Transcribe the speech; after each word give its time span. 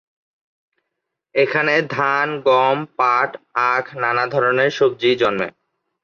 এখানে 1.35 1.73
ধান, 1.89 2.27
গম, 2.41 2.77
পাট, 2.97 3.29
আখ, 3.71 3.85
নানা 3.95 4.25
ধরনের 4.27 4.69
সবজি 4.71 5.09
জন্মে। 5.15 5.47